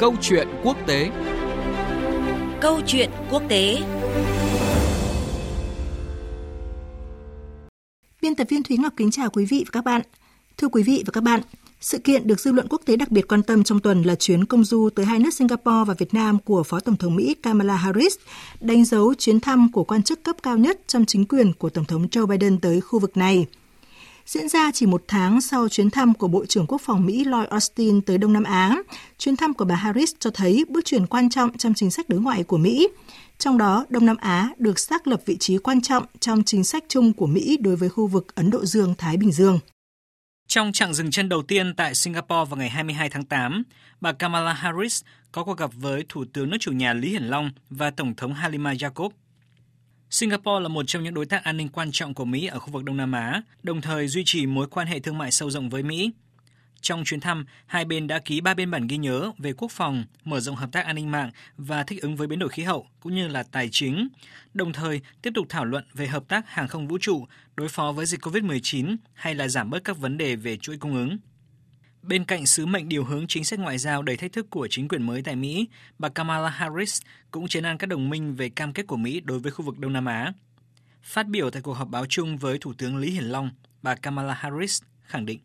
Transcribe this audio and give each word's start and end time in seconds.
Câu 0.00 0.14
chuyện 0.20 0.48
quốc 0.64 0.76
tế 0.86 1.10
Câu 2.60 2.80
chuyện 2.86 3.10
quốc 3.30 3.42
tế 3.48 3.78
Biên 8.22 8.34
tập 8.34 8.46
viên 8.50 8.62
Thúy 8.62 8.76
Ngọc 8.76 8.92
kính 8.96 9.10
chào 9.10 9.30
quý 9.30 9.44
vị 9.44 9.64
và 9.66 9.70
các 9.72 9.84
bạn. 9.84 10.02
Thưa 10.56 10.68
quý 10.68 10.82
vị 10.82 11.02
và 11.06 11.10
các 11.10 11.22
bạn, 11.22 11.40
sự 11.80 11.98
kiện 11.98 12.26
được 12.26 12.40
dư 12.40 12.52
luận 12.52 12.66
quốc 12.70 12.82
tế 12.84 12.96
đặc 12.96 13.10
biệt 13.10 13.28
quan 13.28 13.42
tâm 13.42 13.64
trong 13.64 13.80
tuần 13.80 14.02
là 14.02 14.14
chuyến 14.14 14.44
công 14.44 14.64
du 14.64 14.88
tới 14.94 15.06
hai 15.06 15.18
nước 15.18 15.34
Singapore 15.34 15.84
và 15.86 15.94
Việt 15.98 16.14
Nam 16.14 16.38
của 16.38 16.62
Phó 16.62 16.80
Tổng 16.80 16.96
thống 16.96 17.16
Mỹ 17.16 17.34
Kamala 17.42 17.76
Harris, 17.76 18.16
đánh 18.60 18.84
dấu 18.84 19.14
chuyến 19.14 19.40
thăm 19.40 19.72
của 19.72 19.84
quan 19.84 20.02
chức 20.02 20.22
cấp 20.22 20.36
cao 20.42 20.58
nhất 20.58 20.80
trong 20.86 21.04
chính 21.04 21.24
quyền 21.24 21.52
của 21.52 21.70
Tổng 21.70 21.84
thống 21.84 22.06
Joe 22.10 22.26
Biden 22.26 22.58
tới 22.58 22.80
khu 22.80 22.98
vực 22.98 23.16
này. 23.16 23.46
Diễn 24.28 24.48
ra 24.48 24.70
chỉ 24.74 24.86
một 24.86 25.04
tháng 25.08 25.40
sau 25.40 25.68
chuyến 25.68 25.90
thăm 25.90 26.14
của 26.14 26.28
Bộ 26.28 26.46
trưởng 26.46 26.66
Quốc 26.66 26.80
phòng 26.84 27.06
Mỹ 27.06 27.24
Lloyd 27.24 27.48
Austin 27.48 28.00
tới 28.00 28.18
Đông 28.18 28.32
Nam 28.32 28.44
Á, 28.44 28.76
chuyến 29.18 29.36
thăm 29.36 29.54
của 29.54 29.64
bà 29.64 29.74
Harris 29.74 30.12
cho 30.18 30.30
thấy 30.30 30.64
bước 30.68 30.84
chuyển 30.84 31.06
quan 31.06 31.30
trọng 31.30 31.58
trong 31.58 31.74
chính 31.74 31.90
sách 31.90 32.08
đối 32.08 32.20
ngoại 32.20 32.42
của 32.42 32.58
Mỹ. 32.58 32.88
Trong 33.38 33.58
đó, 33.58 33.86
Đông 33.88 34.06
Nam 34.06 34.16
Á 34.16 34.50
được 34.58 34.78
xác 34.78 35.06
lập 35.06 35.20
vị 35.26 35.36
trí 35.40 35.58
quan 35.58 35.80
trọng 35.80 36.04
trong 36.20 36.42
chính 36.42 36.64
sách 36.64 36.84
chung 36.88 37.12
của 37.12 37.26
Mỹ 37.26 37.56
đối 37.60 37.76
với 37.76 37.88
khu 37.88 38.06
vực 38.06 38.34
Ấn 38.34 38.50
Độ 38.50 38.64
Dương-Thái 38.64 39.16
Bình 39.16 39.32
Dương. 39.32 39.58
Trong 40.48 40.72
chặng 40.72 40.94
dừng 40.94 41.10
chân 41.10 41.28
đầu 41.28 41.42
tiên 41.42 41.74
tại 41.74 41.94
Singapore 41.94 42.50
vào 42.50 42.56
ngày 42.56 42.68
22 42.68 43.10
tháng 43.10 43.24
8, 43.24 43.62
bà 44.00 44.12
Kamala 44.12 44.52
Harris 44.52 45.02
có 45.32 45.44
cuộc 45.44 45.58
gặp 45.58 45.70
với 45.74 46.04
Thủ 46.08 46.24
tướng 46.32 46.50
nước 46.50 46.56
chủ 46.60 46.72
nhà 46.72 46.92
Lý 46.92 47.08
Hiển 47.10 47.24
Long 47.24 47.50
và 47.70 47.90
Tổng 47.90 48.14
thống 48.14 48.34
Halima 48.34 48.72
Jacob 48.72 49.10
Singapore 50.10 50.62
là 50.62 50.68
một 50.68 50.82
trong 50.86 51.02
những 51.02 51.14
đối 51.14 51.26
tác 51.26 51.44
an 51.44 51.56
ninh 51.56 51.68
quan 51.68 51.88
trọng 51.92 52.14
của 52.14 52.24
Mỹ 52.24 52.46
ở 52.46 52.58
khu 52.58 52.70
vực 52.70 52.84
Đông 52.84 52.96
Nam 52.96 53.12
Á, 53.12 53.42
đồng 53.62 53.80
thời 53.80 54.08
duy 54.08 54.22
trì 54.26 54.46
mối 54.46 54.66
quan 54.70 54.86
hệ 54.86 55.00
thương 55.00 55.18
mại 55.18 55.30
sâu 55.30 55.50
rộng 55.50 55.68
với 55.68 55.82
Mỹ. 55.82 56.10
Trong 56.80 57.04
chuyến 57.04 57.20
thăm, 57.20 57.46
hai 57.66 57.84
bên 57.84 58.06
đã 58.06 58.18
ký 58.18 58.40
ba 58.40 58.54
biên 58.54 58.70
bản 58.70 58.86
ghi 58.86 58.96
nhớ 58.96 59.32
về 59.38 59.52
quốc 59.52 59.70
phòng, 59.70 60.04
mở 60.24 60.40
rộng 60.40 60.56
hợp 60.56 60.72
tác 60.72 60.84
an 60.84 60.96
ninh 60.96 61.10
mạng 61.10 61.30
và 61.56 61.82
thích 61.82 62.02
ứng 62.02 62.16
với 62.16 62.26
biến 62.26 62.38
đổi 62.38 62.48
khí 62.48 62.62
hậu 62.62 62.86
cũng 63.00 63.14
như 63.14 63.28
là 63.28 63.42
tài 63.42 63.68
chính, 63.72 64.08
đồng 64.54 64.72
thời 64.72 65.00
tiếp 65.22 65.30
tục 65.34 65.46
thảo 65.48 65.64
luận 65.64 65.84
về 65.94 66.06
hợp 66.06 66.28
tác 66.28 66.48
hàng 66.48 66.68
không 66.68 66.88
vũ 66.88 66.98
trụ, 67.00 67.26
đối 67.56 67.68
phó 67.68 67.92
với 67.92 68.06
dịch 68.06 68.20
COVID-19 68.20 68.96
hay 69.14 69.34
là 69.34 69.48
giảm 69.48 69.70
bớt 69.70 69.84
các 69.84 69.98
vấn 69.98 70.18
đề 70.18 70.36
về 70.36 70.56
chuỗi 70.56 70.76
cung 70.76 70.94
ứng. 70.94 71.18
Bên 72.08 72.24
cạnh 72.24 72.46
sứ 72.46 72.66
mệnh 72.66 72.88
điều 72.88 73.04
hướng 73.04 73.26
chính 73.26 73.44
sách 73.44 73.58
ngoại 73.58 73.78
giao 73.78 74.02
đầy 74.02 74.16
thách 74.16 74.32
thức 74.32 74.46
của 74.50 74.68
chính 74.70 74.88
quyền 74.88 75.02
mới 75.02 75.22
tại 75.22 75.36
Mỹ, 75.36 75.68
bà 75.98 76.08
Kamala 76.08 76.48
Harris 76.48 77.02
cũng 77.30 77.48
chấn 77.48 77.62
an 77.62 77.78
các 77.78 77.86
đồng 77.86 78.10
minh 78.10 78.34
về 78.34 78.48
cam 78.48 78.72
kết 78.72 78.86
của 78.86 78.96
Mỹ 78.96 79.20
đối 79.20 79.38
với 79.38 79.52
khu 79.52 79.64
vực 79.64 79.78
Đông 79.78 79.92
Nam 79.92 80.06
Á. 80.06 80.32
Phát 81.02 81.26
biểu 81.26 81.50
tại 81.50 81.62
cuộc 81.62 81.72
họp 81.72 81.88
báo 81.88 82.06
chung 82.08 82.36
với 82.36 82.58
Thủ 82.58 82.72
tướng 82.78 82.96
Lý 82.96 83.10
Hiển 83.10 83.24
Long, 83.24 83.50
bà 83.82 83.94
Kamala 83.94 84.34
Harris 84.34 84.82
khẳng 85.02 85.26
định 85.26 85.40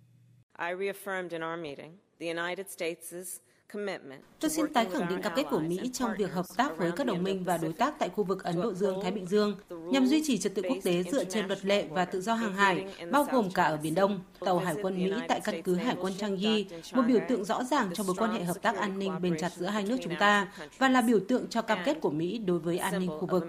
Tôi 4.39 4.49
xin 4.49 4.73
tái 4.73 4.87
khẳng 4.93 5.09
định 5.09 5.21
cam 5.21 5.33
kết 5.35 5.43
của 5.49 5.59
Mỹ 5.59 5.89
trong 5.93 6.11
việc 6.17 6.33
hợp 6.33 6.45
tác 6.57 6.77
với 6.77 6.91
các 6.91 7.07
đồng 7.07 7.23
minh 7.23 7.43
và 7.43 7.57
đối 7.57 7.73
tác 7.73 7.99
tại 7.99 8.09
khu 8.09 8.23
vực 8.23 8.43
Ấn 8.43 8.61
Độ 8.61 8.73
Dương-Thái 8.73 9.11
Bình 9.11 9.25
Dương 9.25 9.57
nhằm 9.69 10.05
duy 10.05 10.23
trì 10.25 10.37
trật 10.37 10.55
tự 10.55 10.61
quốc 10.61 10.77
tế 10.83 11.03
dựa 11.03 11.23
trên 11.23 11.47
luật 11.47 11.65
lệ 11.65 11.87
và 11.89 12.05
tự 12.05 12.21
do 12.21 12.33
hàng 12.33 12.53
hải, 12.53 12.85
bao 13.11 13.27
gồm 13.31 13.49
cả 13.53 13.63
ở 13.63 13.77
Biển 13.77 13.95
Đông. 13.95 14.19
Tàu 14.39 14.59
Hải 14.59 14.75
quân 14.81 15.03
Mỹ 15.03 15.13
tại 15.27 15.41
căn 15.43 15.61
cứ 15.61 15.75
Hải 15.75 15.95
quân 16.01 16.13
Changi, 16.17 16.65
một 16.93 17.03
biểu 17.07 17.19
tượng 17.29 17.45
rõ 17.45 17.63
ràng 17.63 17.89
cho 17.93 18.03
mối 18.03 18.15
quan 18.17 18.31
hệ 18.31 18.43
hợp 18.43 18.61
tác 18.61 18.75
an 18.75 18.99
ninh 18.99 19.21
bền 19.21 19.37
chặt 19.37 19.51
giữa 19.55 19.65
hai 19.65 19.83
nước 19.83 19.97
chúng 20.03 20.15
ta 20.19 20.53
và 20.77 20.89
là 20.89 21.01
biểu 21.01 21.19
tượng 21.27 21.47
cho 21.49 21.61
cam 21.61 21.79
kết 21.85 22.01
của 22.01 22.11
Mỹ 22.11 22.37
đối 22.37 22.59
với 22.59 22.77
an 22.77 22.99
ninh 22.99 23.09
khu 23.09 23.27
vực. 23.27 23.43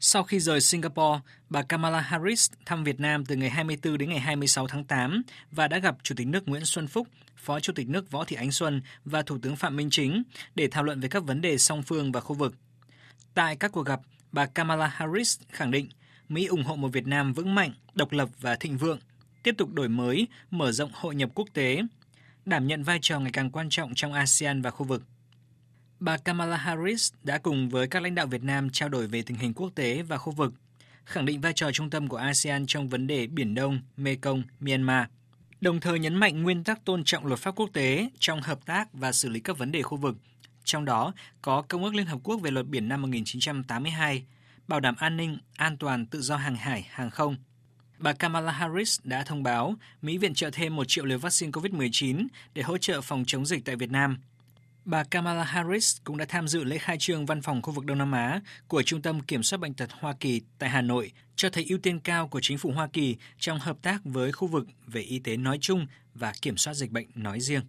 Sau 0.00 0.22
khi 0.22 0.40
rời 0.40 0.60
Singapore, 0.60 1.20
bà 1.50 1.62
Kamala 1.62 2.00
Harris 2.00 2.50
thăm 2.66 2.84
Việt 2.84 3.00
Nam 3.00 3.24
từ 3.24 3.36
ngày 3.36 3.50
24 3.50 3.98
đến 3.98 4.08
ngày 4.08 4.20
26 4.20 4.66
tháng 4.66 4.84
8 4.84 5.22
và 5.50 5.68
đã 5.68 5.78
gặp 5.78 5.96
Chủ 6.02 6.14
tịch 6.18 6.26
nước 6.26 6.48
Nguyễn 6.48 6.64
Xuân 6.64 6.86
Phúc, 6.86 7.08
Phó 7.36 7.60
Chủ 7.60 7.72
tịch 7.72 7.88
nước 7.88 8.10
Võ 8.10 8.24
Thị 8.24 8.36
Ánh 8.36 8.52
Xuân 8.52 8.82
và 9.04 9.22
Thủ 9.22 9.38
tướng 9.42 9.56
Phạm 9.56 9.76
Minh 9.76 9.88
Chính 9.90 10.22
để 10.54 10.68
thảo 10.70 10.84
luận 10.84 11.00
về 11.00 11.08
các 11.08 11.24
vấn 11.24 11.40
đề 11.40 11.58
song 11.58 11.82
phương 11.82 12.12
và 12.12 12.20
khu 12.20 12.34
vực. 12.34 12.54
Tại 13.34 13.56
các 13.56 13.72
cuộc 13.72 13.86
gặp, 13.86 14.00
bà 14.32 14.46
Kamala 14.46 14.86
Harris 14.86 15.40
khẳng 15.48 15.70
định 15.70 15.88
Mỹ 16.28 16.46
ủng 16.46 16.64
hộ 16.64 16.76
một 16.76 16.88
Việt 16.88 17.06
Nam 17.06 17.32
vững 17.32 17.54
mạnh, 17.54 17.72
độc 17.94 18.12
lập 18.12 18.28
và 18.40 18.54
thịnh 18.56 18.76
vượng, 18.76 18.98
tiếp 19.42 19.54
tục 19.58 19.72
đổi 19.72 19.88
mới, 19.88 20.28
mở 20.50 20.72
rộng 20.72 20.90
hội 20.94 21.14
nhập 21.14 21.30
quốc 21.34 21.48
tế, 21.52 21.82
đảm 22.44 22.66
nhận 22.66 22.82
vai 22.82 22.98
trò 23.02 23.20
ngày 23.20 23.32
càng 23.32 23.50
quan 23.50 23.68
trọng 23.70 23.94
trong 23.94 24.12
ASEAN 24.12 24.62
và 24.62 24.70
khu 24.70 24.86
vực 24.86 25.02
bà 26.04 26.16
Kamala 26.16 26.56
Harris 26.56 27.12
đã 27.22 27.38
cùng 27.38 27.68
với 27.68 27.88
các 27.88 28.02
lãnh 28.02 28.14
đạo 28.14 28.26
Việt 28.26 28.42
Nam 28.42 28.70
trao 28.70 28.88
đổi 28.88 29.06
về 29.06 29.22
tình 29.22 29.36
hình 29.36 29.54
quốc 29.54 29.70
tế 29.74 30.02
và 30.02 30.18
khu 30.18 30.32
vực, 30.32 30.54
khẳng 31.04 31.26
định 31.26 31.40
vai 31.40 31.52
trò 31.52 31.70
trung 31.72 31.90
tâm 31.90 32.08
của 32.08 32.16
ASEAN 32.16 32.66
trong 32.66 32.88
vấn 32.88 33.06
đề 33.06 33.26
Biển 33.26 33.54
Đông, 33.54 33.80
Mekong, 33.96 34.42
Myanmar, 34.60 35.06
đồng 35.60 35.80
thời 35.80 35.98
nhấn 35.98 36.14
mạnh 36.14 36.42
nguyên 36.42 36.64
tắc 36.64 36.84
tôn 36.84 37.04
trọng 37.04 37.26
luật 37.26 37.40
pháp 37.40 37.54
quốc 37.56 37.70
tế 37.72 38.08
trong 38.18 38.42
hợp 38.42 38.66
tác 38.66 38.92
và 38.92 39.12
xử 39.12 39.28
lý 39.28 39.40
các 39.40 39.58
vấn 39.58 39.72
đề 39.72 39.82
khu 39.82 39.96
vực, 39.96 40.16
trong 40.64 40.84
đó 40.84 41.12
có 41.42 41.62
Công 41.62 41.84
ước 41.84 41.94
Liên 41.94 42.06
Hợp 42.06 42.18
Quốc 42.22 42.36
về 42.36 42.50
luật 42.50 42.66
biển 42.66 42.88
năm 42.88 43.02
1982, 43.02 44.24
bảo 44.68 44.80
đảm 44.80 44.94
an 44.98 45.16
ninh, 45.16 45.38
an 45.56 45.76
toàn, 45.76 46.06
tự 46.06 46.20
do 46.20 46.36
hàng 46.36 46.56
hải, 46.56 46.88
hàng 46.90 47.10
không. 47.10 47.36
Bà 47.98 48.12
Kamala 48.12 48.52
Harris 48.52 49.00
đã 49.04 49.22
thông 49.22 49.42
báo 49.42 49.74
Mỹ 50.02 50.18
viện 50.18 50.34
trợ 50.34 50.50
thêm 50.52 50.76
1 50.76 50.84
triệu 50.88 51.04
liều 51.04 51.18
vaccine 51.18 51.52
COVID-19 51.52 52.26
để 52.54 52.62
hỗ 52.62 52.78
trợ 52.78 53.00
phòng 53.00 53.24
chống 53.26 53.46
dịch 53.46 53.64
tại 53.64 53.76
Việt 53.76 53.90
Nam– 53.90 54.18
Bà 54.84 55.04
Kamala 55.04 55.44
Harris 55.44 55.96
cũng 56.04 56.16
đã 56.16 56.24
tham 56.28 56.48
dự 56.48 56.64
lễ 56.64 56.78
khai 56.78 56.96
trương 56.98 57.26
văn 57.26 57.42
phòng 57.42 57.62
khu 57.62 57.72
vực 57.72 57.84
Đông 57.84 57.98
Nam 57.98 58.12
Á 58.12 58.40
của 58.68 58.82
Trung 58.82 59.02
tâm 59.02 59.20
Kiểm 59.20 59.42
soát 59.42 59.58
Bệnh 59.58 59.74
tật 59.74 59.90
Hoa 60.00 60.14
Kỳ 60.20 60.40
tại 60.58 60.70
Hà 60.70 60.80
Nội, 60.80 61.12
cho 61.36 61.50
thấy 61.50 61.66
ưu 61.68 61.78
tiên 61.78 62.00
cao 62.00 62.28
của 62.28 62.40
chính 62.42 62.58
phủ 62.58 62.72
Hoa 62.72 62.88
Kỳ 62.92 63.16
trong 63.38 63.58
hợp 63.58 63.76
tác 63.82 64.00
với 64.04 64.32
khu 64.32 64.48
vực 64.48 64.66
về 64.86 65.00
y 65.00 65.18
tế 65.18 65.36
nói 65.36 65.58
chung 65.60 65.86
và 66.14 66.32
kiểm 66.42 66.56
soát 66.56 66.74
dịch 66.74 66.90
bệnh 66.90 67.06
nói 67.14 67.40
riêng. 67.40 67.62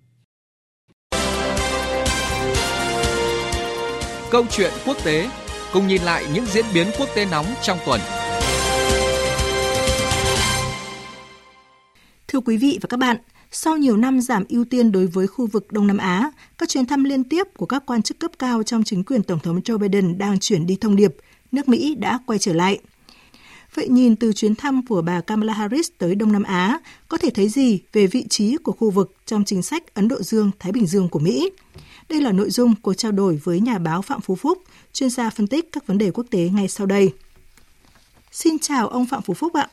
Câu 4.31 4.45
chuyện 4.51 4.71
quốc 4.85 4.97
tế 5.05 5.29
cùng 5.73 5.87
nhìn 5.87 6.01
lại 6.01 6.25
những 6.33 6.45
diễn 6.45 6.65
biến 6.73 6.87
quốc 6.99 7.09
tế 7.15 7.25
nóng 7.25 7.45
trong 7.61 7.77
tuần. 7.85 8.01
Thưa 12.27 12.39
quý 12.39 12.57
vị 12.57 12.79
và 12.81 12.87
các 12.89 12.97
bạn, 12.97 13.17
sau 13.57 13.77
nhiều 13.77 13.97
năm 13.97 14.21
giảm 14.21 14.43
ưu 14.49 14.65
tiên 14.65 14.91
đối 14.91 15.07
với 15.07 15.27
khu 15.27 15.47
vực 15.47 15.71
Đông 15.71 15.87
Nam 15.87 15.97
Á, 15.97 16.31
các 16.57 16.69
chuyến 16.69 16.85
thăm 16.85 17.03
liên 17.03 17.23
tiếp 17.23 17.47
của 17.57 17.65
các 17.65 17.83
quan 17.85 18.01
chức 18.01 18.19
cấp 18.19 18.31
cao 18.39 18.63
trong 18.63 18.83
chính 18.83 19.03
quyền 19.03 19.23
Tổng 19.23 19.39
thống 19.39 19.59
Joe 19.59 19.77
Biden 19.77 20.17
đang 20.17 20.39
chuyển 20.39 20.65
đi 20.65 20.77
thông 20.81 20.95
điệp, 20.95 21.15
nước 21.51 21.69
Mỹ 21.69 21.95
đã 21.95 22.19
quay 22.25 22.39
trở 22.39 22.53
lại. 22.53 22.79
Vậy 23.73 23.87
nhìn 23.87 24.15
từ 24.15 24.33
chuyến 24.33 24.55
thăm 24.55 24.85
của 24.85 25.01
bà 25.01 25.21
Kamala 25.21 25.53
Harris 25.53 25.89
tới 25.97 26.15
Đông 26.15 26.31
Nam 26.31 26.43
Á, 26.43 26.79
có 27.07 27.17
thể 27.17 27.29
thấy 27.29 27.49
gì 27.49 27.79
về 27.93 28.07
vị 28.07 28.25
trí 28.29 28.57
của 28.57 28.71
khu 28.71 28.89
vực 28.89 29.15
trong 29.25 29.45
chính 29.45 29.61
sách 29.61 29.93
Ấn 29.93 30.07
Độ 30.07 30.21
Dương-Thái 30.21 30.71
Bình 30.71 30.87
Dương 30.87 31.09
của 31.09 31.19
Mỹ? 31.19 31.49
Đây 32.09 32.21
là 32.21 32.31
nội 32.31 32.49
dung 32.49 32.75
cuộc 32.81 32.93
trao 32.93 33.11
đổi 33.11 33.39
với 33.43 33.59
nhà 33.59 33.77
báo 33.77 34.01
Phạm 34.01 34.21
Phú 34.21 34.35
Phúc, 34.35 34.63
chuyên 34.93 35.09
gia 35.09 35.29
phân 35.29 35.47
tích 35.47 35.71
các 35.71 35.87
vấn 35.87 35.97
đề 35.97 36.11
quốc 36.11 36.25
tế 36.31 36.49
ngay 36.53 36.67
sau 36.67 36.87
đây. 36.87 37.13
Xin 38.31 38.59
chào 38.59 38.87
ông 38.87 39.05
Phạm 39.05 39.21
Phú 39.21 39.33
Phúc 39.33 39.53
ạ. 39.53 39.67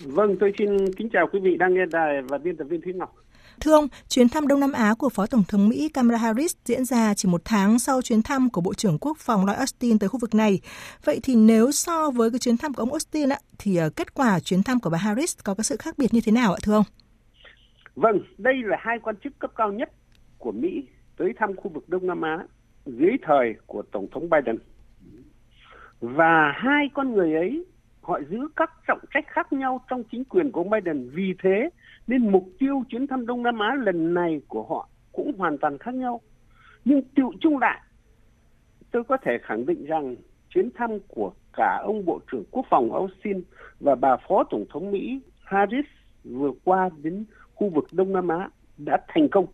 Vâng, 0.00 0.36
tôi 0.40 0.52
xin 0.58 0.68
kính 0.96 1.08
chào 1.12 1.26
quý 1.32 1.40
vị 1.42 1.56
đang 1.58 1.74
nghe 1.74 1.86
đài 1.92 2.22
và 2.22 2.38
biên 2.38 2.56
tập 2.56 2.64
viên 2.64 2.80
Thúy 2.80 2.92
Ngọc. 2.92 3.14
Thưa 3.60 3.72
ông, 3.72 3.88
chuyến 4.08 4.28
thăm 4.28 4.48
Đông 4.48 4.60
Nam 4.60 4.72
Á 4.72 4.94
của 4.98 5.08
Phó 5.08 5.26
Tổng 5.26 5.44
thống 5.48 5.68
Mỹ 5.68 5.88
Kamala 5.94 6.18
Harris 6.18 6.56
diễn 6.64 6.84
ra 6.84 7.14
chỉ 7.14 7.28
một 7.28 7.40
tháng 7.44 7.78
sau 7.78 8.02
chuyến 8.02 8.22
thăm 8.22 8.50
của 8.50 8.60
Bộ 8.60 8.74
trưởng 8.74 8.98
Quốc 9.00 9.16
phòng 9.18 9.46
Lloyd 9.46 9.58
Austin 9.58 9.98
tới 9.98 10.08
khu 10.08 10.18
vực 10.18 10.34
này. 10.34 10.60
Vậy 11.04 11.20
thì 11.22 11.34
nếu 11.34 11.72
so 11.72 12.10
với 12.10 12.30
cái 12.30 12.38
chuyến 12.38 12.56
thăm 12.56 12.72
của 12.72 12.82
ông 12.82 12.90
Austin 12.90 13.28
ạ, 13.28 13.38
thì 13.58 13.78
uh, 13.86 13.96
kết 13.96 14.14
quả 14.14 14.40
chuyến 14.40 14.62
thăm 14.62 14.80
của 14.80 14.90
bà 14.90 14.98
Harris 14.98 15.36
có 15.44 15.54
cái 15.54 15.64
sự 15.64 15.76
khác 15.76 15.94
biệt 15.98 16.14
như 16.14 16.20
thế 16.24 16.32
nào 16.32 16.52
ạ 16.52 16.58
thưa 16.62 16.74
ông? 16.74 16.84
Vâng, 17.94 18.20
đây 18.38 18.54
là 18.64 18.76
hai 18.80 18.98
quan 19.02 19.16
chức 19.24 19.38
cấp 19.38 19.50
cao 19.56 19.72
nhất 19.72 19.90
của 20.38 20.52
Mỹ 20.52 20.86
tới 21.16 21.32
thăm 21.38 21.56
khu 21.56 21.70
vực 21.74 21.88
Đông 21.88 22.06
Nam 22.06 22.22
Á 22.22 22.38
dưới 22.86 23.12
thời 23.26 23.54
của 23.66 23.82
Tổng 23.92 24.06
thống 24.12 24.30
Biden. 24.30 24.58
Và 26.00 26.52
hai 26.56 26.90
con 26.94 27.14
người 27.14 27.34
ấy 27.34 27.64
họ 28.06 28.20
giữ 28.30 28.48
các 28.56 28.70
trọng 28.88 28.98
trách 29.14 29.24
khác 29.28 29.52
nhau 29.52 29.80
trong 29.90 30.02
chính 30.12 30.24
quyền 30.24 30.52
của 30.52 30.60
ông 30.60 30.70
Biden. 30.70 31.10
Vì 31.12 31.34
thế 31.42 31.70
nên 32.06 32.32
mục 32.32 32.48
tiêu 32.58 32.82
chuyến 32.88 33.06
thăm 33.06 33.26
Đông 33.26 33.42
Nam 33.42 33.58
Á 33.58 33.74
lần 33.74 34.14
này 34.14 34.40
của 34.48 34.62
họ 34.62 34.88
cũng 35.12 35.32
hoàn 35.38 35.58
toàn 35.58 35.78
khác 35.78 35.94
nhau. 35.94 36.20
Nhưng 36.84 37.02
tự 37.02 37.22
chung 37.40 37.58
lại, 37.58 37.80
tôi 38.90 39.04
có 39.04 39.16
thể 39.22 39.38
khẳng 39.42 39.66
định 39.66 39.84
rằng 39.84 40.16
chuyến 40.48 40.70
thăm 40.74 40.90
của 41.08 41.32
cả 41.52 41.80
ông 41.82 42.04
Bộ 42.04 42.20
trưởng 42.32 42.44
Quốc 42.50 42.66
phòng 42.70 42.92
Austin 42.92 43.42
và 43.80 43.94
bà 43.94 44.16
Phó 44.28 44.44
Tổng 44.50 44.64
thống 44.72 44.90
Mỹ 44.90 45.20
Harris 45.44 45.86
vừa 46.24 46.52
qua 46.64 46.90
đến 47.02 47.24
khu 47.54 47.68
vực 47.68 47.84
Đông 47.92 48.12
Nam 48.12 48.28
Á 48.28 48.48
đã 48.78 48.98
thành 49.08 49.28
công 49.28 49.46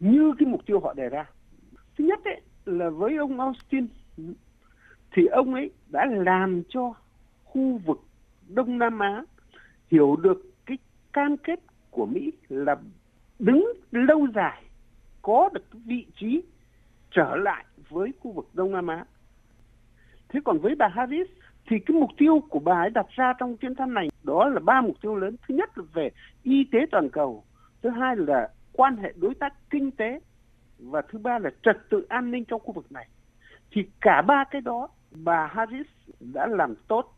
như 0.00 0.32
cái 0.38 0.46
mục 0.46 0.60
tiêu 0.66 0.80
họ 0.80 0.94
đề 0.94 1.08
ra. 1.08 1.26
Thứ 1.98 2.04
nhất 2.04 2.24
ấy, 2.24 2.40
là 2.64 2.90
với 2.90 3.16
ông 3.16 3.40
Austin 3.40 3.86
thì 5.12 5.26
ông 5.26 5.54
ấy 5.54 5.70
đã 5.88 6.06
làm 6.06 6.62
cho 6.68 6.94
khu 7.54 7.80
vực 7.86 8.00
Đông 8.48 8.78
Nam 8.78 8.98
Á 8.98 9.22
hiểu 9.90 10.16
được 10.16 10.42
cái 10.66 10.78
cam 11.12 11.36
kết 11.36 11.60
của 11.90 12.06
Mỹ 12.06 12.32
là 12.48 12.76
đứng 13.38 13.72
lâu 13.90 14.26
dài 14.34 14.62
có 15.22 15.50
được 15.52 15.64
vị 15.72 16.06
trí 16.16 16.42
trở 17.10 17.36
lại 17.36 17.64
với 17.88 18.12
khu 18.20 18.32
vực 18.32 18.48
Đông 18.54 18.72
Nam 18.72 18.86
Á. 18.86 19.04
Thế 20.28 20.40
còn 20.44 20.58
với 20.58 20.74
bà 20.74 20.88
Harris 20.88 21.28
thì 21.66 21.78
cái 21.78 21.96
mục 21.96 22.10
tiêu 22.16 22.40
của 22.50 22.58
bà 22.58 22.80
ấy 22.80 22.90
đặt 22.90 23.06
ra 23.10 23.32
trong 23.38 23.56
chuyến 23.56 23.74
thăm 23.74 23.94
này 23.94 24.08
đó 24.22 24.48
là 24.48 24.60
ba 24.60 24.80
mục 24.80 24.96
tiêu 25.02 25.16
lớn. 25.16 25.36
Thứ 25.48 25.54
nhất 25.54 25.78
là 25.78 25.84
về 25.92 26.10
y 26.42 26.64
tế 26.72 26.78
toàn 26.90 27.10
cầu, 27.10 27.44
thứ 27.82 27.90
hai 27.90 28.16
là 28.16 28.48
quan 28.72 28.96
hệ 28.96 29.12
đối 29.16 29.34
tác 29.34 29.54
kinh 29.70 29.90
tế 29.90 30.20
và 30.78 31.02
thứ 31.02 31.18
ba 31.18 31.38
là 31.38 31.50
trật 31.62 31.76
tự 31.90 32.06
an 32.08 32.30
ninh 32.30 32.44
trong 32.44 32.60
khu 32.60 32.72
vực 32.72 32.92
này 32.92 33.08
thì 33.70 33.82
cả 34.00 34.22
ba 34.22 34.44
cái 34.50 34.60
đó 34.60 34.88
bà 35.10 35.46
Harris 35.46 35.86
đã 36.20 36.46
làm 36.46 36.74
tốt 36.88 37.14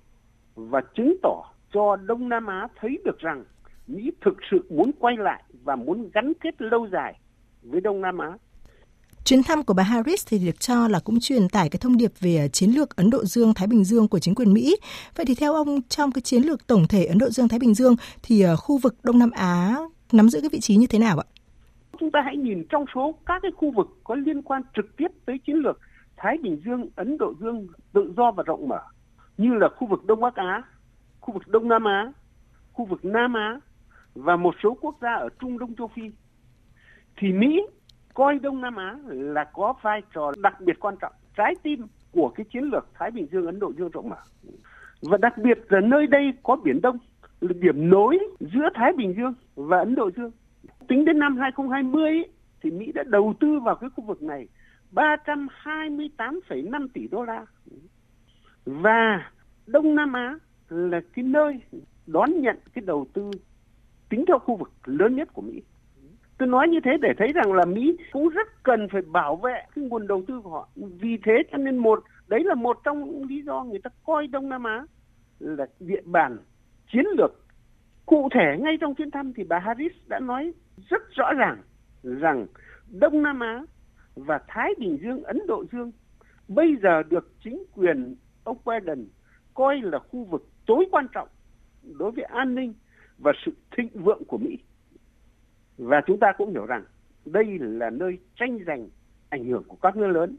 và 0.57 0.81
chứng 0.97 1.17
tỏ 1.23 1.43
cho 1.75 1.97
Đông 1.97 2.29
Nam 2.29 2.47
Á 2.47 2.69
thấy 2.81 2.99
được 3.05 3.19
rằng 3.19 3.45
Mỹ 3.87 4.11
thực 4.25 4.35
sự 4.51 4.65
muốn 4.71 4.91
quay 4.99 5.17
lại 5.17 5.45
và 5.65 5.77
muốn 5.77 6.11
gắn 6.15 6.33
kết 6.41 6.63
lâu 6.63 6.89
dài 6.93 7.21
với 7.63 7.81
Đông 7.81 8.01
Nam 8.01 8.19
Á. 8.19 8.29
Chuyến 9.25 9.43
thăm 9.43 9.63
của 9.63 9.75
bà 9.75 9.83
Harris 9.83 10.27
thì 10.29 10.39
được 10.39 10.61
cho 10.61 10.89
là 10.89 10.99
cũng 11.05 11.21
truyền 11.21 11.49
tải 11.49 11.69
cái 11.69 11.79
thông 11.83 11.97
điệp 11.97 12.13
về 12.21 12.49
chiến 12.53 12.71
lược 12.71 12.97
Ấn 12.97 13.11
Độ 13.11 13.25
Dương 13.25 13.55
Thái 13.55 13.67
Bình 13.67 13.85
Dương 13.85 14.09
của 14.09 14.19
chính 14.19 14.35
quyền 14.35 14.53
Mỹ. 14.53 14.77
Vậy 15.17 15.27
thì 15.27 15.35
theo 15.35 15.55
ông 15.55 15.83
trong 15.83 16.13
cái 16.13 16.23
chiến 16.23 16.43
lược 16.43 16.67
tổng 16.67 16.87
thể 16.89 17.05
Ấn 17.05 17.19
Độ 17.19 17.31
Dương 17.31 17.49
Thái 17.49 17.59
Bình 17.59 17.75
Dương 17.75 17.97
thì 18.23 18.43
ờ, 18.43 18.57
khu 18.57 18.79
vực 18.79 18.97
Đông 19.03 19.19
Nam 19.19 19.31
Á 19.31 19.77
nắm 20.13 20.29
giữ 20.29 20.41
cái 20.41 20.49
vị 20.53 20.61
trí 20.61 20.77
như 20.77 20.87
thế 20.87 20.99
nào 20.99 21.19
ạ? 21.19 21.27
Chúng 22.01 22.11
ta 22.11 22.21
hãy 22.25 22.37
nhìn 22.37 22.65
trong 22.69 22.85
số 22.95 23.15
các 23.27 23.43
cái 23.43 23.51
khu 23.57 23.71
vực 23.71 23.87
có 24.05 24.15
liên 24.15 24.43
quan 24.43 24.63
trực 24.77 24.97
tiếp 24.97 25.09
tới 25.27 25.39
chiến 25.47 25.57
lược 25.57 25.81
Thái 26.17 26.39
Bình 26.43 26.61
Dương, 26.65 26.89
Ấn 26.97 27.19
Độ 27.19 27.35
Dương 27.41 27.67
tự 27.93 28.13
do 28.17 28.31
và 28.31 28.43
rộng 28.47 28.69
mở 28.69 28.81
như 29.37 29.55
là 29.55 29.69
khu 29.69 29.87
vực 29.87 30.05
Đông 30.05 30.21
Bắc 30.21 30.35
Á, 30.35 30.63
khu 31.21 31.35
vực 31.35 31.49
Đông 31.49 31.69
Nam 31.69 31.85
Á, 31.85 32.13
khu 32.73 32.85
vực 32.85 33.05
Nam 33.05 33.35
Á 33.35 33.61
và 34.15 34.37
một 34.37 34.55
số 34.63 34.77
quốc 34.81 34.97
gia 35.01 35.15
ở 35.15 35.29
Trung 35.41 35.59
Đông 35.59 35.75
châu 35.75 35.89
Phi 35.89 36.03
thì 37.17 37.33
Mỹ 37.33 37.67
coi 38.15 38.39
Đông 38.39 38.61
Nam 38.61 38.77
Á 38.77 38.97
là 39.07 39.45
có 39.45 39.75
vai 39.83 40.03
trò 40.15 40.33
đặc 40.43 40.61
biệt 40.61 40.81
quan 40.81 40.97
trọng, 41.01 41.13
trái 41.37 41.55
tim 41.63 41.87
của 42.13 42.29
cái 42.29 42.47
chiến 42.53 42.65
lược 42.65 42.89
Thái 42.95 43.11
Bình 43.11 43.27
Dương 43.33 43.47
Ấn 43.47 43.59
Độ 43.59 43.73
Dương 43.79 43.91
rộng 43.91 44.09
mở. 44.09 44.17
Và 45.03 45.17
đặc 45.17 45.39
biệt 45.39 45.59
là 45.69 45.81
nơi 45.81 46.07
đây 46.07 46.33
có 46.43 46.57
Biển 46.57 46.81
Đông 46.83 46.99
là 47.41 47.53
điểm 47.61 47.91
nối 47.91 48.19
giữa 48.41 48.69
Thái 48.75 48.93
Bình 48.93 49.15
Dương 49.17 49.35
và 49.55 49.79
Ấn 49.79 49.95
Độ 49.95 50.11
Dương. 50.17 50.31
Tính 50.89 51.05
đến 51.05 51.19
năm 51.19 51.37
2020 51.37 52.23
thì 52.63 52.71
Mỹ 52.71 52.93
đã 52.93 53.03
đầu 53.07 53.35
tư 53.41 53.61
vào 53.61 53.75
cái 53.75 53.91
khu 53.97 54.05
vực 54.05 54.23
này 54.23 54.49
328,5 54.93 56.89
tỷ 56.95 57.09
đô 57.09 57.25
la. 57.25 57.47
Và 58.67 59.31
Đông 59.67 59.95
Nam 59.95 60.13
Á 60.13 60.39
là 60.69 61.01
cái 61.15 61.25
nơi 61.25 61.61
đón 62.07 62.41
nhận 62.41 62.57
cái 62.75 62.83
đầu 62.87 63.07
tư 63.13 63.31
tính 64.09 64.25
theo 64.29 64.39
khu 64.39 64.57
vực 64.57 64.73
lớn 64.85 65.17
nhất 65.17 65.29
của 65.33 65.43
Mỹ. 65.43 65.63
Tôi 66.39 66.49
nói 66.49 66.69
như 66.69 66.81
thế 66.85 66.91
để 67.03 67.09
thấy 67.19 67.33
rằng 67.33 67.53
là 67.53 67.65
Mỹ 67.65 67.97
cũng 68.13 68.29
rất 68.29 68.63
cần 68.63 68.89
phải 68.93 69.03
bảo 69.03 69.37
vệ 69.37 69.63
cái 69.75 69.85
nguồn 69.85 70.07
đầu 70.07 70.23
tư 70.29 70.41
của 70.41 70.51
họ. 70.51 70.69
Vì 70.77 71.19
thế 71.25 71.33
cho 71.53 71.59
nên 71.59 71.77
một 71.77 72.05
đấy 72.29 72.45
là 72.45 72.55
một 72.55 72.79
trong 72.85 73.05
những 73.05 73.27
lý 73.27 73.43
do 73.43 73.65
người 73.65 73.79
ta 73.79 73.91
coi 74.07 74.27
Đông 74.27 74.49
Nam 74.49 74.65
Á 74.65 74.85
là 75.39 75.67
địa 75.81 76.03
bàn 76.05 76.37
chiến 76.93 77.05
lược. 77.17 77.31
Cụ 78.07 78.29
thể 78.35 78.57
ngay 78.59 78.77
trong 78.81 78.95
chuyến 78.95 79.11
thăm 79.11 79.33
thì 79.33 79.45
bà 79.45 79.59
Harris 79.59 79.93
đã 80.07 80.19
nói 80.19 80.53
rất 80.91 81.03
rõ 81.11 81.33
ràng 81.33 81.57
rằng 82.03 82.47
Đông 82.91 83.23
Nam 83.23 83.41
Á 83.41 83.63
và 84.17 84.41
Thái 84.49 84.75
Bình 84.79 84.99
Dương, 85.03 85.23
Ấn 85.23 85.39
Độ 85.47 85.65
Dương 85.73 85.93
bây 86.49 86.77
giờ 86.83 87.03
được 87.03 87.31
chính 87.45 87.65
quyền 87.75 88.15
ông 88.47 88.59
Biden 88.65 89.09
coi 89.55 89.81
là 89.83 89.99
khu 89.99 90.25
vực 90.25 90.49
tối 90.67 90.89
quan 90.93 91.07
trọng 91.13 91.29
đối 91.99 92.11
với 92.11 92.25
an 92.25 92.55
ninh 92.55 92.75
và 93.19 93.33
sự 93.47 93.53
thịnh 93.77 93.89
vượng 93.95 94.25
của 94.25 94.39
Mỹ. 94.39 94.59
Và 95.79 96.01
chúng 96.07 96.19
ta 96.19 96.33
cũng 96.39 96.51
hiểu 96.51 96.67
rằng 96.67 96.85
đây 97.25 97.59
là 97.59 97.91
nơi 97.91 98.19
tranh 98.37 98.59
giành 98.67 98.89
ảnh 99.29 99.45
hưởng 99.45 99.65
của 99.65 99.77
các 99.77 99.97
nước 99.97 100.07
lớn 100.07 100.37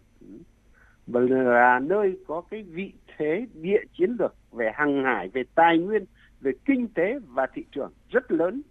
và 1.08 1.22
là 1.30 1.80
nơi 1.80 2.20
có 2.28 2.42
cái 2.42 2.64
vị 2.64 2.94
thế 3.18 3.48
địa 3.54 3.82
chiến 3.98 4.16
lược 4.20 4.36
về 4.52 4.72
hàng 4.74 5.04
hải, 5.04 5.30
về 5.30 5.44
tài 5.56 5.78
nguyên, 5.78 6.06
về 6.42 6.52
kinh 6.66 6.88
tế 6.88 7.20
và 7.28 7.48
thị 7.54 7.66
trường 7.72 7.92
rất 8.10 8.32
lớn 8.32 8.62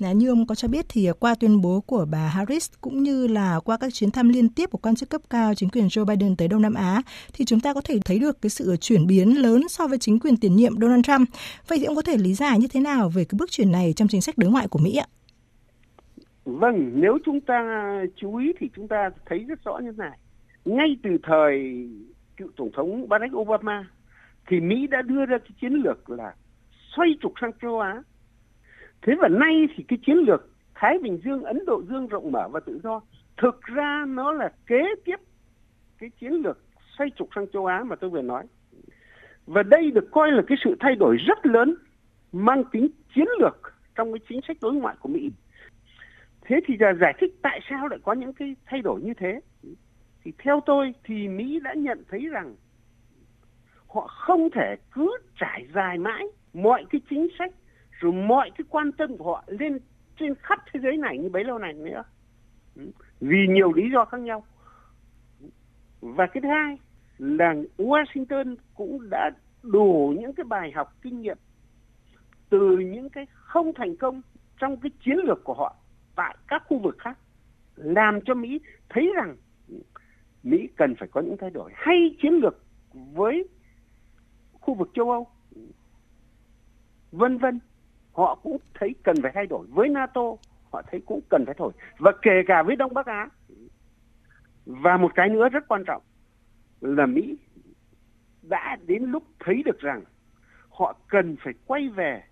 như 0.00 0.28
ông 0.28 0.46
có 0.46 0.54
cho 0.54 0.68
biết 0.68 0.86
thì 0.88 1.06
à, 1.06 1.12
qua 1.20 1.34
tuyên 1.34 1.60
bố 1.60 1.80
của 1.80 2.06
bà 2.10 2.28
Harris 2.28 2.70
cũng 2.80 3.02
như 3.02 3.26
là 3.26 3.60
qua 3.64 3.76
các 3.80 3.94
chuyến 3.94 4.10
thăm 4.10 4.28
liên 4.28 4.48
tiếp 4.48 4.70
của 4.70 4.78
quan 4.78 4.94
chức 4.94 5.10
cấp 5.10 5.20
cao 5.30 5.54
chính 5.54 5.68
quyền 5.68 5.86
Joe 5.86 6.04
Biden 6.04 6.36
tới 6.36 6.48
Đông 6.48 6.62
Nam 6.62 6.74
Á 6.74 7.02
thì 7.32 7.44
chúng 7.44 7.60
ta 7.60 7.74
có 7.74 7.80
thể 7.84 7.98
thấy 8.04 8.18
được 8.18 8.42
cái 8.42 8.50
sự 8.50 8.76
chuyển 8.80 9.06
biến 9.06 9.42
lớn 9.42 9.68
so 9.68 9.86
với 9.86 9.98
chính 9.98 10.20
quyền 10.20 10.36
tiền 10.36 10.56
nhiệm 10.56 10.80
Donald 10.80 11.04
Trump. 11.04 11.28
Vậy 11.68 11.78
thì 11.78 11.84
ông 11.84 11.96
có 11.96 12.02
thể 12.02 12.16
lý 12.16 12.34
giải 12.34 12.58
như 12.58 12.66
thế 12.72 12.80
nào 12.80 13.08
về 13.08 13.24
cái 13.24 13.36
bước 13.38 13.50
chuyển 13.50 13.72
này 13.72 13.92
trong 13.96 14.08
chính 14.08 14.20
sách 14.20 14.38
đối 14.38 14.50
ngoại 14.50 14.68
của 14.68 14.78
Mỹ 14.78 14.96
ạ? 14.96 15.06
Vâng, 16.44 16.90
nếu 16.94 17.18
chúng 17.24 17.40
ta 17.40 17.60
chú 18.16 18.36
ý 18.36 18.52
thì 18.58 18.68
chúng 18.76 18.88
ta 18.88 19.10
thấy 19.26 19.38
rất 19.38 19.64
rõ 19.64 19.78
như 19.78 19.92
thế 19.92 19.96
này. 19.96 20.18
Ngay 20.64 20.96
từ 21.02 21.10
thời 21.22 21.88
cựu 22.36 22.48
tổng 22.56 22.70
thống 22.76 23.08
Barack 23.08 23.36
Obama 23.36 23.90
thì 24.48 24.60
Mỹ 24.60 24.86
đã 24.90 25.02
đưa 25.02 25.26
ra 25.26 25.38
cái 25.38 25.50
chiến 25.60 25.72
lược 25.72 26.10
là 26.10 26.34
xoay 26.96 27.08
trục 27.22 27.32
sang 27.40 27.50
châu 27.62 27.80
Á 27.80 28.02
thế 29.02 29.14
và 29.20 29.28
nay 29.28 29.68
thì 29.76 29.84
cái 29.88 29.98
chiến 30.06 30.16
lược 30.16 30.50
Thái 30.74 30.98
Bình 31.02 31.20
Dương, 31.24 31.42
Ấn 31.42 31.64
Độ 31.66 31.82
Dương 31.88 32.06
rộng 32.06 32.32
mở 32.32 32.48
và 32.48 32.60
tự 32.60 32.80
do 32.82 33.00
thực 33.36 33.62
ra 33.62 34.04
nó 34.08 34.32
là 34.32 34.52
kế 34.66 34.82
tiếp 35.04 35.16
cái 35.98 36.10
chiến 36.20 36.32
lược 36.32 36.58
xoay 36.98 37.10
trục 37.16 37.28
sang 37.34 37.46
châu 37.52 37.66
Á 37.66 37.82
mà 37.86 37.96
tôi 37.96 38.10
vừa 38.10 38.22
nói. 38.22 38.44
Và 39.46 39.62
đây 39.62 39.90
được 39.90 40.08
coi 40.10 40.32
là 40.32 40.42
cái 40.46 40.58
sự 40.64 40.76
thay 40.80 40.94
đổi 40.94 41.16
rất 41.16 41.46
lớn 41.46 41.74
mang 42.32 42.64
tính 42.72 42.88
chiến 43.14 43.26
lược 43.40 43.74
trong 43.94 44.12
cái 44.12 44.20
chính 44.28 44.40
sách 44.48 44.56
đối 44.60 44.74
ngoại 44.74 44.96
của 45.00 45.08
Mỹ. 45.08 45.30
Thế 46.40 46.60
thì 46.66 46.76
giờ 46.80 46.86
giải 47.00 47.14
thích 47.20 47.34
tại 47.42 47.60
sao 47.70 47.88
lại 47.88 47.98
có 48.04 48.12
những 48.12 48.32
cái 48.32 48.56
thay 48.66 48.82
đổi 48.82 49.00
như 49.00 49.14
thế? 49.14 49.40
Thì 50.24 50.32
theo 50.38 50.60
tôi 50.66 50.94
thì 51.04 51.28
Mỹ 51.28 51.60
đã 51.64 51.74
nhận 51.74 52.02
thấy 52.08 52.28
rằng 52.28 52.54
họ 53.88 54.06
không 54.06 54.50
thể 54.50 54.76
cứ 54.92 55.16
trải 55.40 55.66
dài 55.74 55.98
mãi 55.98 56.24
mọi 56.54 56.84
cái 56.90 57.00
chính 57.10 57.28
sách 57.38 57.52
rồi 58.00 58.12
mọi 58.12 58.50
cái 58.58 58.64
quan 58.68 58.92
tâm 58.92 59.16
của 59.16 59.24
họ 59.24 59.44
lên 59.46 59.78
trên 60.18 60.34
khắp 60.34 60.58
thế 60.72 60.80
giới 60.82 60.96
này, 60.96 61.18
như 61.18 61.28
bấy 61.28 61.44
lâu 61.44 61.58
này 61.58 61.72
nữa. 61.72 62.02
Ừ. 62.76 62.90
Vì 63.20 63.46
nhiều 63.48 63.72
lý 63.72 63.82
do 63.92 64.04
khác 64.04 64.20
nhau. 64.20 64.44
Và 66.00 66.26
cái 66.26 66.40
thứ 66.40 66.48
hai 66.48 66.78
là 67.18 67.54
Washington 67.78 68.56
cũng 68.74 69.10
đã 69.10 69.30
đủ 69.62 70.14
những 70.20 70.32
cái 70.32 70.44
bài 70.44 70.72
học 70.74 70.94
kinh 71.02 71.20
nghiệm 71.20 71.38
từ 72.50 72.78
những 72.78 73.10
cái 73.10 73.26
không 73.32 73.72
thành 73.74 73.96
công 73.96 74.22
trong 74.58 74.76
cái 74.76 74.90
chiến 75.04 75.16
lược 75.16 75.44
của 75.44 75.54
họ 75.54 75.76
tại 76.14 76.36
các 76.48 76.62
khu 76.66 76.78
vực 76.78 76.96
khác, 76.98 77.18
làm 77.76 78.20
cho 78.24 78.34
Mỹ 78.34 78.60
thấy 78.88 79.12
rằng 79.16 79.36
Mỹ 80.42 80.68
cần 80.76 80.94
phải 80.98 81.08
có 81.08 81.20
những 81.20 81.36
thay 81.40 81.50
đổi 81.50 81.72
hay 81.74 82.16
chiến 82.22 82.32
lược 82.32 82.64
với 82.92 83.48
khu 84.52 84.74
vực 84.74 84.90
châu 84.94 85.10
Âu, 85.10 85.26
vân 87.12 87.38
vân 87.38 87.60
họ 88.12 88.34
cũng 88.42 88.56
thấy 88.74 88.94
cần 89.02 89.16
phải 89.22 89.32
thay 89.34 89.46
đổi. 89.46 89.66
Với 89.70 89.88
NATO, 89.88 90.22
họ 90.72 90.82
thấy 90.90 91.00
cũng 91.06 91.20
cần 91.28 91.44
phải 91.46 91.54
thổi 91.58 91.72
và 91.98 92.12
kể 92.22 92.42
cả 92.46 92.62
với 92.62 92.76
Đông 92.76 92.94
Bắc 92.94 93.06
Á, 93.06 93.28
và 94.66 94.96
một 94.96 95.12
cái 95.14 95.28
nữa 95.28 95.48
rất 95.48 95.68
quan 95.68 95.84
trọng 95.86 96.02
là 96.80 97.06
Mỹ 97.06 97.36
đã 98.42 98.76
đến 98.86 99.02
lúc 99.02 99.22
thấy 99.44 99.62
được 99.64 99.78
rằng 99.78 100.02
họ 100.68 100.96
cần 101.08 101.36
phải 101.44 101.54
quay 101.66 101.88
về 101.88 102.22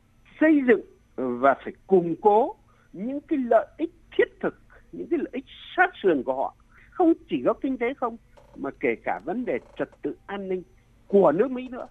xây 0.41 0.61
dựng 0.69 0.81
và 1.17 1.55
phải 1.65 1.73
củng 1.87 2.15
cố 2.21 2.55
những 2.93 3.21
cái 3.21 3.39
lợi 3.39 3.67
ích 3.79 3.95
thiết 4.17 4.41
thực, 4.41 4.61
những 4.93 5.09
cái 5.11 5.19
lợi 5.19 5.31
ích 5.33 5.45
sát 5.77 5.91
sườn 6.03 6.23
của 6.23 6.35
họ. 6.35 6.55
Không 6.91 7.13
chỉ 7.29 7.43
có 7.47 7.53
kinh 7.53 7.79
tế 7.79 7.95
không, 7.95 8.17
mà 8.57 8.71
kể 8.81 8.95
cả 9.05 9.21
vấn 9.25 9.45
đề 9.45 9.59
trật 9.79 9.91
tự 10.03 10.17
an 10.27 10.49
ninh 10.49 10.63
của 11.07 11.33
nước 11.33 11.51
Mỹ 11.51 11.69
nữa. 11.69 11.87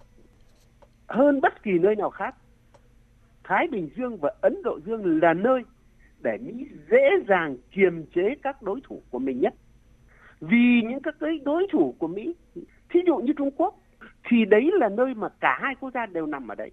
Hơn 1.07 1.41
bất 1.41 1.63
kỳ 1.63 1.71
nơi 1.71 1.95
nào 1.95 2.09
khác 2.09 2.35
Thái 3.47 3.67
Bình 3.71 3.89
Dương 3.97 4.17
và 4.17 4.29
Ấn 4.41 4.61
Độ 4.63 4.79
Dương 4.85 5.19
là 5.21 5.33
nơi 5.33 5.61
để 6.23 6.37
Mỹ 6.41 6.53
dễ 6.91 7.03
dàng 7.27 7.57
kiềm 7.75 8.05
chế 8.15 8.35
các 8.43 8.61
đối 8.61 8.79
thủ 8.89 9.01
của 9.09 9.19
mình 9.19 9.41
nhất. 9.41 9.53
Vì 10.41 10.81
những 10.89 10.99
các 11.03 11.15
cái 11.19 11.29
đối 11.43 11.67
thủ 11.71 11.95
của 11.99 12.07
Mỹ, 12.07 12.33
thí 12.93 12.99
dụ 13.07 13.17
như 13.17 13.33
Trung 13.37 13.51
Quốc, 13.57 13.79
thì 14.29 14.37
đấy 14.49 14.71
là 14.73 14.89
nơi 14.89 15.13
mà 15.13 15.29
cả 15.41 15.59
hai 15.61 15.75
quốc 15.79 15.89
gia 15.93 16.05
đều 16.05 16.25
nằm 16.25 16.47
ở 16.47 16.55
đấy. 16.55 16.71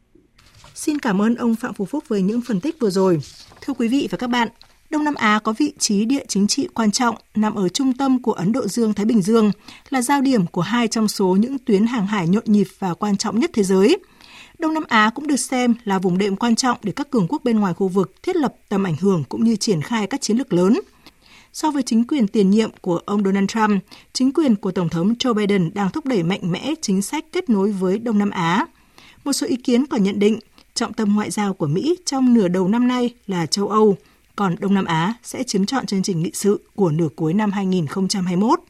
Xin 0.74 0.98
cảm 0.98 1.22
ơn 1.22 1.34
ông 1.34 1.54
Phạm 1.54 1.74
Phú 1.74 1.84
Phúc 1.84 2.04
với 2.08 2.22
những 2.22 2.40
phân 2.48 2.60
tích 2.60 2.76
vừa 2.80 2.90
rồi. 2.90 3.18
Thưa 3.60 3.74
quý 3.74 3.88
vị 3.88 4.08
và 4.10 4.18
các 4.18 4.30
bạn, 4.30 4.48
Đông 4.90 5.04
Nam 5.04 5.14
Á 5.14 5.40
có 5.44 5.54
vị 5.58 5.74
trí 5.78 6.04
địa 6.04 6.24
chính 6.28 6.46
trị 6.46 6.68
quan 6.74 6.90
trọng 6.90 7.14
nằm 7.36 7.54
ở 7.54 7.68
trung 7.68 7.92
tâm 7.98 8.22
của 8.22 8.32
Ấn 8.32 8.52
Độ 8.52 8.66
Dương-Thái 8.66 9.06
Bình 9.06 9.22
Dương, 9.22 9.50
là 9.90 10.02
giao 10.02 10.20
điểm 10.20 10.46
của 10.46 10.60
hai 10.60 10.88
trong 10.88 11.08
số 11.08 11.36
những 11.40 11.56
tuyến 11.66 11.86
hàng 11.86 12.06
hải 12.06 12.28
nhộn 12.28 12.44
nhịp 12.46 12.66
và 12.78 12.94
quan 12.94 13.16
trọng 13.16 13.38
nhất 13.38 13.50
thế 13.54 13.62
giới– 13.62 13.98
Đông 14.64 14.74
Nam 14.74 14.84
Á 14.88 15.10
cũng 15.14 15.26
được 15.26 15.36
xem 15.36 15.74
là 15.84 15.98
vùng 15.98 16.18
đệm 16.18 16.36
quan 16.36 16.56
trọng 16.56 16.78
để 16.82 16.92
các 16.92 17.10
cường 17.10 17.26
quốc 17.28 17.44
bên 17.44 17.60
ngoài 17.60 17.74
khu 17.74 17.88
vực 17.88 18.22
thiết 18.22 18.36
lập 18.36 18.54
tầm 18.68 18.84
ảnh 18.84 18.96
hưởng 19.00 19.24
cũng 19.28 19.44
như 19.44 19.56
triển 19.56 19.82
khai 19.82 20.06
các 20.06 20.20
chiến 20.20 20.36
lược 20.36 20.52
lớn. 20.52 20.80
So 21.52 21.70
với 21.70 21.82
chính 21.82 22.06
quyền 22.06 22.28
tiền 22.28 22.50
nhiệm 22.50 22.70
của 22.80 23.00
ông 23.04 23.24
Donald 23.24 23.48
Trump, 23.48 23.84
chính 24.12 24.32
quyền 24.32 24.56
của 24.56 24.72
Tổng 24.72 24.88
thống 24.88 25.14
Joe 25.18 25.34
Biden 25.34 25.70
đang 25.74 25.90
thúc 25.90 26.06
đẩy 26.06 26.22
mạnh 26.22 26.52
mẽ 26.52 26.74
chính 26.80 27.02
sách 27.02 27.24
kết 27.32 27.50
nối 27.50 27.72
với 27.72 27.98
Đông 27.98 28.18
Nam 28.18 28.30
Á. 28.30 28.66
Một 29.24 29.32
số 29.32 29.46
ý 29.46 29.56
kiến 29.56 29.86
còn 29.86 30.02
nhận 30.02 30.18
định 30.18 30.38
trọng 30.74 30.92
tâm 30.92 31.14
ngoại 31.14 31.30
giao 31.30 31.54
của 31.54 31.66
Mỹ 31.66 31.96
trong 32.04 32.34
nửa 32.34 32.48
đầu 32.48 32.68
năm 32.68 32.88
nay 32.88 33.14
là 33.26 33.46
châu 33.46 33.68
Âu, 33.68 33.96
còn 34.36 34.56
Đông 34.60 34.74
Nam 34.74 34.84
Á 34.84 35.14
sẽ 35.22 35.42
chiếm 35.42 35.66
trọn 35.66 35.86
chương 35.86 36.02
trình 36.02 36.22
nghị 36.22 36.30
sự 36.34 36.60
của 36.74 36.90
nửa 36.90 37.08
cuối 37.16 37.34
năm 37.34 37.50
2021. 37.50 38.60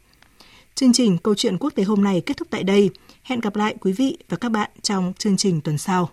Chương 0.75 0.93
trình 0.93 1.19
Câu 1.19 1.35
chuyện 1.35 1.59
quốc 1.59 1.71
tế 1.75 1.83
hôm 1.83 2.05
nay 2.05 2.23
kết 2.27 2.37
thúc 2.37 2.49
tại 2.51 2.63
đây. 2.63 2.91
Hẹn 3.25 3.41
gặp 3.41 3.57
lại 3.57 3.75
quý 3.81 3.93
vị 3.93 4.17
và 4.29 4.37
các 4.37 4.49
bạn 4.49 4.71
trong 4.83 5.13
chương 5.19 5.37
trình 5.37 5.61
tuần 5.61 5.79
sau. 5.79 6.11